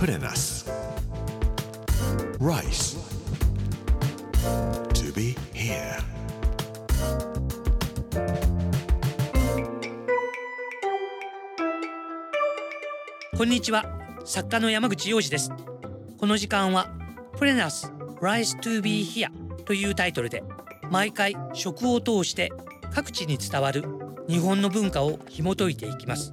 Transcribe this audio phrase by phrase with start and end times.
[0.00, 0.64] Put in us.
[2.38, 2.96] Rice.
[4.94, 5.98] To be here.
[13.36, 13.84] こんにちは
[14.24, 15.52] 作家の山口洋二です
[16.16, 16.88] この時間は
[17.36, 17.92] プレナス
[18.22, 19.28] Rise to be here
[19.64, 20.42] というタイトルで
[20.90, 22.50] 毎回食を通して
[22.94, 23.84] 各地に伝わる
[24.30, 26.32] 日本の文化を紐解いていきます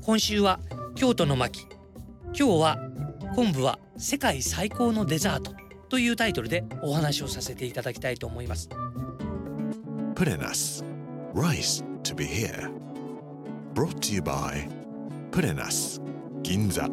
[0.00, 0.58] 今週は
[0.94, 1.66] 京都の巻
[2.36, 2.78] 今日は
[3.34, 5.54] 昆布は世界最高のデザート
[5.88, 8.68] というタイトルでお話をさせていただきたいと思います
[10.48, 10.84] us.
[11.34, 12.70] Rice to be here.
[13.74, 14.68] Brought to you by
[15.64, 16.00] us.
[16.42, 16.88] Ginza.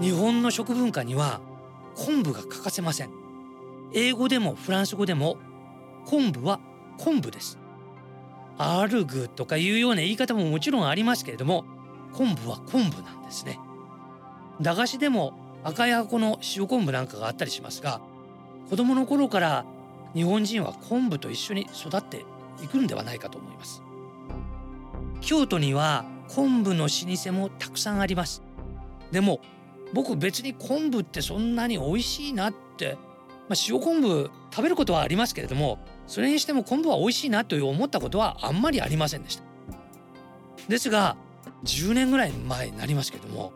[0.00, 1.40] 日本の食文化には
[1.94, 3.10] 昆布が欠かせません
[3.92, 5.38] 英語でもフランス語でも
[6.06, 6.60] 昆布は
[6.98, 7.58] 昆布です
[8.58, 11.64] アルグとかいうような言い方ももちろんありますけれども
[12.12, 13.58] 昆布は昆布なんですね。
[14.60, 18.00] 駄菓子でも赤い箱の塩昆布なんかがあったりしますが
[18.70, 19.64] 子供の頃から
[20.14, 22.24] 日本人は昆布と一緒に育って
[22.62, 23.82] いくんではないかと思います。
[25.20, 28.42] 京都には昆布の老舗もたくさんあります。
[29.10, 29.40] でも
[29.92, 32.96] 僕別に昆布ってそんなに美味しいなって、
[33.48, 39.44] まあ、塩昆布食べることはありますけれどもそれにしても昆布は美味しいなと思ったことはあんまりありませんでした。
[40.68, 41.16] ですが
[41.64, 43.52] 10年ぐらい前になりますけども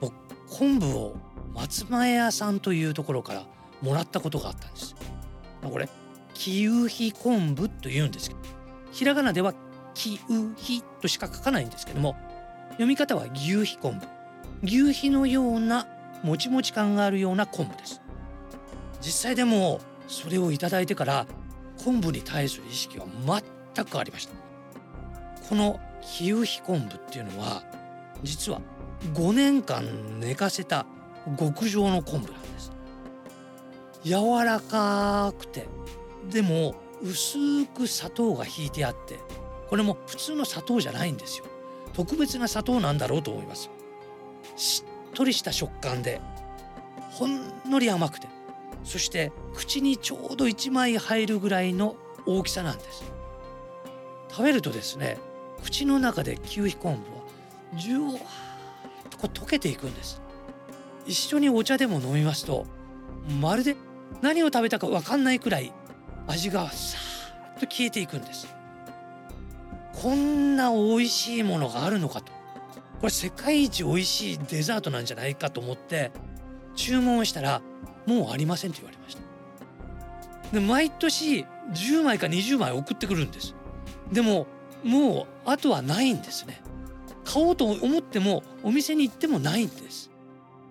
[0.00, 0.14] 僕
[0.48, 1.16] 昆布を
[1.54, 3.44] 松前屋さんというところから
[3.82, 4.94] もらったことがあったんです。
[5.62, 5.88] これ
[6.34, 8.40] 木うひ昆布というんですけど
[8.92, 9.54] ひらがなでは
[9.94, 12.16] 木うひとしか書かないんですけども
[12.70, 14.06] 読み方は牛皮昆布。
[14.62, 15.86] 牛皮のような
[16.22, 18.00] もちもち感があるような昆布です。
[19.00, 21.26] 実際でもそれをいただいてから
[21.84, 24.34] 昆布に対する意識は全く変わりました。
[25.48, 27.62] この木うひ昆布っていうのは
[28.22, 28.60] 実は
[29.14, 30.86] 5年間寝かせた
[31.38, 32.72] 極上の昆布なんです。
[34.04, 35.66] 柔らかくて
[36.30, 39.18] でも薄く砂糖が引いてあって
[39.68, 41.46] これも普通の砂糖じゃないんですよ。
[41.92, 43.70] 特別な砂糖なんだろうと思います。
[44.56, 46.20] しっとりした食感で
[47.10, 48.28] ほんのり甘くて
[48.84, 51.96] そして口にちょうど1枚入るぐらいの
[52.26, 53.04] 大きさなんです。
[54.28, 55.18] 食べるとですね
[55.62, 58.18] 口の中でキウイ昆布はジュワーッ
[59.10, 60.20] とこう溶けていくんです。
[61.06, 62.66] 一緒にお茶でも飲みますと
[63.40, 63.76] まるで
[64.22, 65.72] 何を食べたか分かんないくらい
[66.26, 68.54] 味がさーっと消えていくんです。
[70.02, 72.32] こんな美味しいものがあるのかと。
[73.00, 76.10] これ世界一美味しいデザートなんじゃないかと思って
[76.76, 77.62] 注文したら
[78.10, 79.20] もうありませんと言われました。
[80.52, 83.54] で毎年10枚か20枚送ってくるんです。
[84.12, 84.48] でも
[84.82, 86.60] もうあとはないんですね。
[87.24, 90.10] 買おうと思ってもお店に行ってもないんです。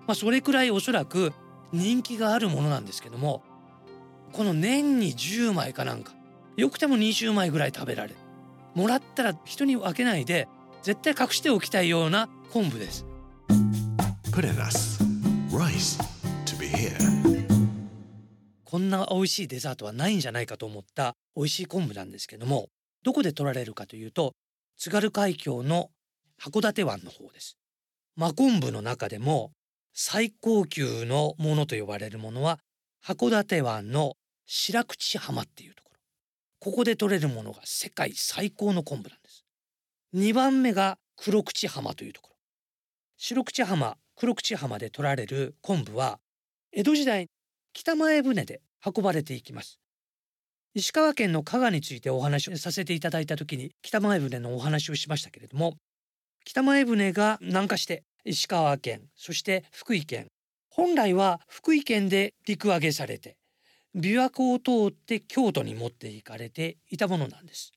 [0.05, 1.31] まあそれくらいおそらく
[1.71, 3.41] 人気があるものなんですけども
[4.33, 6.11] この年に10枚かなんか
[6.57, 8.15] よくても20枚ぐらい食べられる。
[8.75, 10.49] もらったら人に分けないで
[10.83, 13.05] 絶対隠しておきたいような昆布です。
[14.31, 14.99] Put in us.
[15.51, 15.97] Rice.
[15.99, 16.18] to be here.
[18.63, 22.69] こんな美味しいデザートはないんじゃないかと思った美味しい昆布なんですけども
[23.03, 24.35] どこで取られるかというと
[24.77, 25.89] 津軽海峡の
[26.39, 27.57] 函館湾の方です。
[28.15, 29.51] 真昆布の中でも
[29.93, 32.59] 最高級のものと呼ばれるものは
[33.03, 34.13] 函館湾の
[34.45, 35.99] 白口浜っていうところ。
[36.59, 39.45] ここで取れるものが世界最高の昆布なんです。
[40.13, 42.35] 2番目が黒口浜というところ。
[43.17, 46.19] 白口浜黒口浜で取られる昆布は
[46.71, 47.29] 江戸時代
[47.73, 49.79] 北前船で運ばれていきます。
[50.75, 55.77] 石川県の加賀についてお話をさせていただいた時に北前船のお話をしましたけれども
[56.45, 60.27] 北前船が南下して石川県そして福井県
[60.69, 63.35] 本来は福井県で陸揚げされて
[63.95, 67.71] 琵琶湖を通って京都に持っていかれていたものなんです。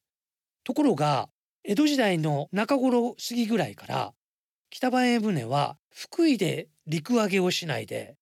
[0.62, 1.30] ところが
[1.64, 4.12] 江戸時代の中頃過ぎぐらいから
[4.68, 8.16] 北前船は福井で陸揚げをしないで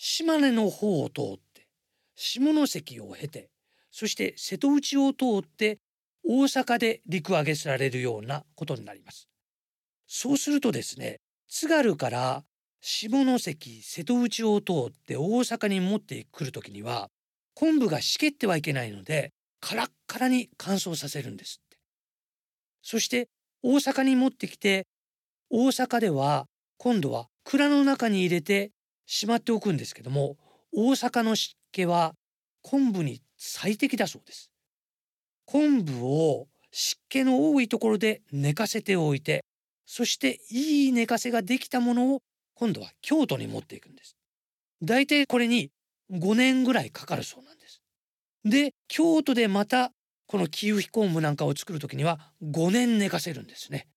[0.00, 1.66] 島根の方を通って
[2.14, 3.50] 下関を経て
[3.90, 5.80] そして瀬戸内を通って
[6.24, 9.28] 大阪で陸揚げされるようなことになります。
[10.06, 11.18] そうするとですね
[11.48, 12.44] 津軽から
[12.80, 13.08] 下
[13.40, 17.10] 関瀬戸内を通って大阪に持ってくる時には
[17.54, 21.78] 昆布がしけってはいけないのでカラッカラに乾燥させるんですって。
[22.82, 23.28] そして
[23.64, 24.86] 大阪に持ってきて
[25.50, 26.46] 大阪では
[26.76, 28.70] 今度は蔵の中に入れて
[29.08, 30.36] しまっておくんですけども
[30.72, 32.12] 大阪の湿気は
[32.62, 34.50] 昆布に最適だそうです。
[35.46, 39.46] 昆布を湿気の多いところで寝かせておいて
[39.86, 42.20] そしていい寝かせができたものを
[42.54, 44.14] 今度は京都に持っていくんです。
[44.82, 45.70] 大体これに
[46.12, 47.80] 5年ぐらいかかるそうなんです。
[48.44, 49.90] で京都でまた
[50.26, 53.88] この清肥昆布なんかを作る時には5年寝かせるんですね。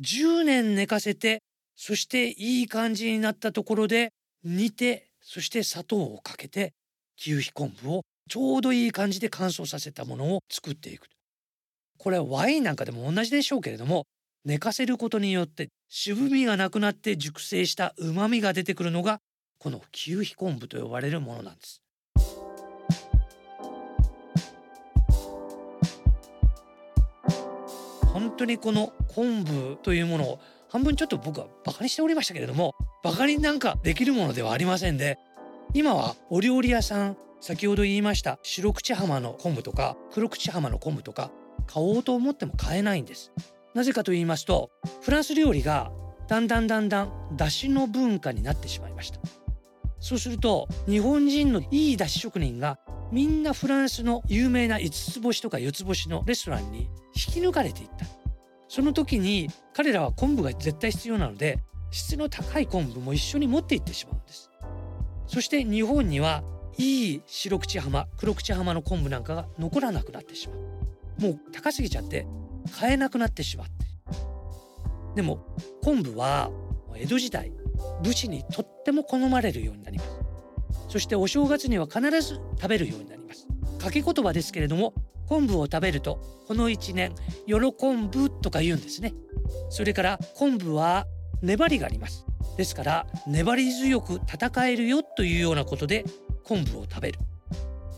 [0.00, 1.42] 10年寝かせて
[1.76, 4.12] そしていい感じになったところで
[4.44, 6.74] 煮てそして砂糖をかけて
[7.16, 11.06] 清肥昆布をちょうどいい感じで乾燥させたものを作っていく
[11.98, 14.04] これはワインなんかでも同じでしょうけれども
[14.44, 19.20] 寝かせることによって渋みがなくなって熟成した旨味が出てくるのが
[19.58, 21.82] この清肥昆布と呼ばれるものなんです。
[28.12, 30.40] 本当にこの昆布というものを
[30.72, 32.74] 半分ちょっと僕はバカにしておりましたけれども
[33.04, 35.18] バカになんかできるものではありませんで
[35.74, 41.30] 今はお料理屋さん先ほど言いました白口浜の昆布とか黒口浜の昆布とか
[41.66, 43.32] 買おうと思っても買えないんです。
[43.74, 44.70] なぜかと言いますと
[45.02, 45.90] フランス料理が
[46.28, 49.18] だんだんだんだん出汁の文化になってしまいました。
[49.98, 52.78] そうすると日本人のいい出汁職人が
[53.10, 58.21] みんなフランスの有名な5つ星とか4つ星のレストランに引き抜かれていった。
[58.74, 61.58] その時に彼らは昆布が絶対必要なので
[61.90, 64.50] 質の高い昆布も一緒に持って行ってしまうんです。
[65.26, 66.42] そして日本には
[66.78, 70.58] いい白口浜黒口浜の昆布なんかが残らなくなってしまう。
[71.20, 72.26] もう高すぎちゃって
[72.74, 73.72] 買えなくなってしまって。
[75.16, 75.44] でも
[75.84, 76.50] 昆布は
[76.96, 77.52] 江戸時代
[78.02, 80.10] 武士にとっても好まれるようになります。
[80.88, 83.46] そしてお正月には必ず食べるようになります。
[83.72, 84.94] 掛け言葉ですけれども
[85.32, 87.14] 昆布を食べるとこの一年
[87.46, 89.14] 喜ぶとか言うんですね。
[89.70, 91.06] それから昆布は
[91.40, 92.26] 粘りがあります。
[92.58, 96.04] ですから粘り強く戦えるよというようなことで
[96.44, 97.18] 昆布を食べる。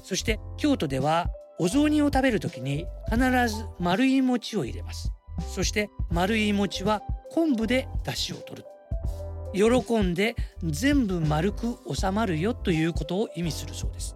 [0.05, 1.27] そして京都では
[1.59, 5.11] お雑煮を食べる時に必ず丸い餅を入れます。
[5.41, 7.03] そして丸い餅は
[7.33, 9.81] 昆布で出汁を取る。
[9.83, 14.15] 喜んで全部丸く収まるよということを意味するそうです。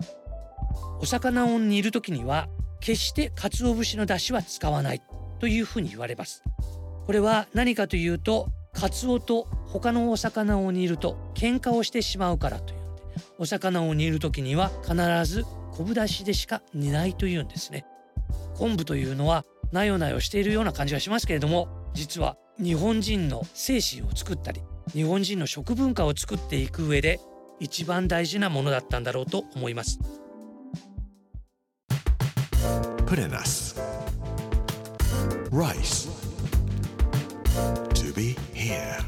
[1.00, 2.48] お魚を煮る時には
[2.80, 5.02] 決して鰹節の出汁は使わない
[5.38, 6.42] というふうに言われます。
[7.06, 13.02] これは何かというとカツオと他のお魚を煮ると喧嘩をしてしまうからというんで
[13.38, 14.94] お魚を煮る時には必
[15.24, 17.86] ず昆布だしでしか煮ないというんですね。
[18.54, 27.20] 昆布というのはなよなよしているような感じがしますけれども実は日本人の精神を作ったり日本人の食文化を作っていく上で
[27.60, 29.98] 一番大事なものだったんだろうと思います。
[33.08, 33.74] Put in us.
[35.50, 36.10] Rice.
[37.94, 38.98] To be here.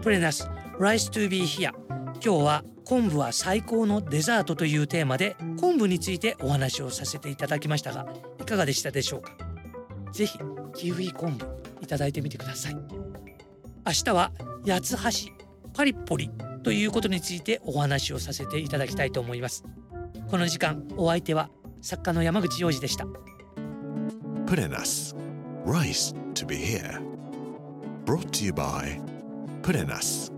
[0.00, 0.48] プレナス
[0.78, 1.70] Rice to be here
[2.14, 8.06] 今日は昆布は最高のデザートというテーマで昆布についてお話をさせていただきましたが
[8.40, 9.36] いかがでしたでしょうか？
[10.12, 10.38] ぜひ
[10.74, 11.46] キウイ昆布
[11.82, 14.32] いただいてみてください明日は
[14.66, 15.30] 八橋
[15.74, 16.30] パリポリ
[16.62, 19.64] ということについてお話をさせていただきたいと思います。
[20.30, 21.50] この時間お相手は
[21.80, 23.06] 作家の山口洋二でした。
[24.46, 25.16] Prenas
[25.64, 27.00] Rice to be here.
[28.04, 29.00] Brought to you by
[29.62, 30.32] Prenas